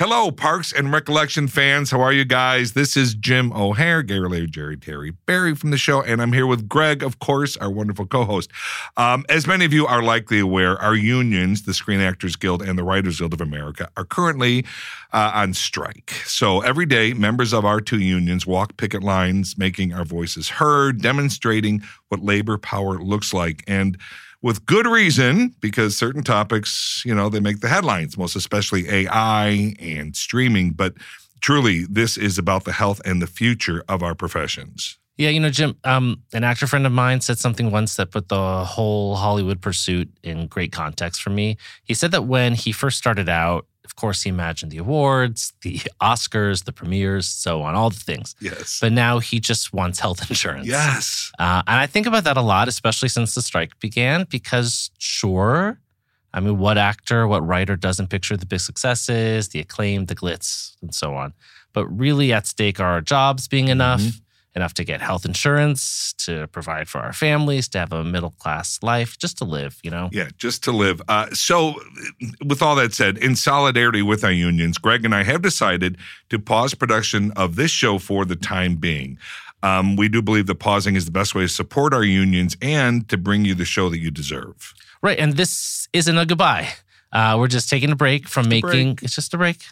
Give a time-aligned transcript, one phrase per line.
[0.00, 1.90] Hello, Parks and Recollection fans.
[1.90, 2.74] How are you guys?
[2.74, 6.46] This is Jim O'Heir, Gary Lair, Jerry Terry Barry from the show, and I'm here
[6.46, 8.48] with Greg, of course, our wonderful co-host.
[8.96, 12.78] Um, as many of you are likely aware, our unions, the Screen Actors Guild and
[12.78, 14.64] the Writers Guild of America, are currently
[15.12, 16.10] uh, on strike.
[16.26, 21.02] So every day, members of our two unions walk picket lines, making our voices heard,
[21.02, 23.98] demonstrating what labor power looks like, and
[24.42, 29.74] with good reason because certain topics, you know, they make the headlines, most especially AI
[29.80, 30.70] and streaming.
[30.70, 30.94] But
[31.40, 34.98] truly, this is about the health and the future of our professions.
[35.16, 38.28] Yeah, you know, Jim, um, an actor friend of mine said something once that put
[38.28, 41.56] the whole Hollywood pursuit in great context for me.
[41.82, 43.66] He said that when he first started out,
[44.00, 48.34] course, he imagined the awards, the Oscars, the premieres, so on, all the things.
[48.40, 48.78] Yes.
[48.80, 50.66] But now he just wants health insurance.
[50.66, 51.30] Yes.
[51.38, 55.78] Uh, and I think about that a lot, especially since the strike began, because sure,
[56.32, 60.76] I mean, what actor, what writer doesn't picture the big successes, the acclaim, the glitz,
[60.82, 61.32] and so on?
[61.72, 64.20] But really at stake are our jobs being enough, Mhm.
[64.58, 68.78] Enough to get health insurance, to provide for our families, to have a middle class
[68.82, 70.10] life, just to live, you know?
[70.12, 71.00] Yeah, just to live.
[71.08, 71.80] Uh, so,
[72.44, 75.96] with all that said, in solidarity with our unions, Greg and I have decided
[76.30, 79.18] to pause production of this show for the time being.
[79.62, 83.08] Um, we do believe that pausing is the best way to support our unions and
[83.08, 84.74] to bring you the show that you deserve.
[85.02, 85.18] Right.
[85.18, 86.68] And this isn't a goodbye.
[87.12, 89.64] Uh, we're just taking a break from a making, it's just a break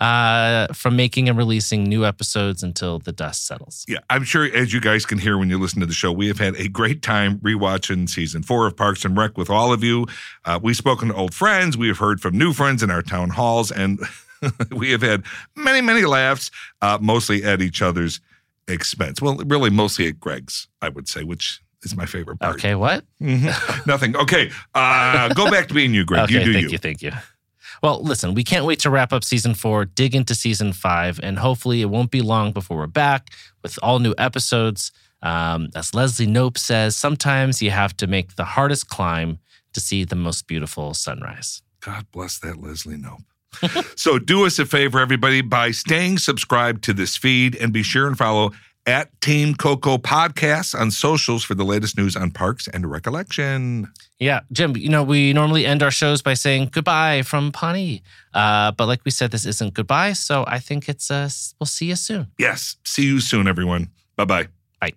[0.00, 3.84] uh, from making and releasing new episodes until the dust settles.
[3.88, 6.26] Yeah, I'm sure as you guys can hear when you listen to the show, we
[6.28, 9.84] have had a great time rewatching season four of Parks and Rec with all of
[9.84, 10.06] you.
[10.44, 13.30] Uh, we've spoken to old friends, we have heard from new friends in our town
[13.30, 14.00] halls, and
[14.70, 15.22] we have had
[15.56, 16.50] many, many laughs,
[16.82, 18.20] uh, mostly at each other's
[18.68, 19.22] expense.
[19.22, 22.56] Well, really, mostly at Greg's, I would say, which is my favorite part.
[22.56, 22.74] Okay.
[22.74, 23.04] What?
[23.22, 23.86] Mhm.
[23.86, 24.16] Nothing.
[24.16, 26.24] Okay, uh, go back to being you, Greg.
[26.24, 26.34] Okay.
[26.40, 26.70] you do thank you.
[26.70, 26.78] you.
[26.78, 27.12] Thank you.
[27.84, 31.38] Well, listen, we can't wait to wrap up season four, dig into season five, and
[31.38, 33.28] hopefully it won't be long before we're back
[33.62, 34.90] with all new episodes.
[35.20, 39.38] Um, as Leslie Knope says, sometimes you have to make the hardest climb
[39.74, 41.60] to see the most beautiful sunrise.
[41.80, 43.92] God bless that Leslie Knope.
[43.98, 48.06] so do us a favor, everybody, by staying subscribed to this feed and be sure
[48.06, 48.52] and follow
[48.86, 53.88] at Team Coco Podcasts on socials for the latest news on parks and recollection.
[54.18, 58.02] Yeah, Jim, you know, we normally end our shows by saying goodbye from Pawnee.
[58.32, 60.12] Uh, but like we said, this isn't goodbye.
[60.12, 61.28] So I think it's, uh,
[61.58, 62.28] we'll see you soon.
[62.38, 62.76] Yes.
[62.84, 63.90] See you soon, everyone.
[64.16, 64.48] Bye bye
[64.80, 64.94] bye.